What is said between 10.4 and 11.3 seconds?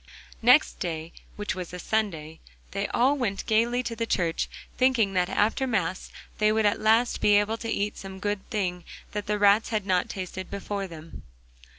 before them.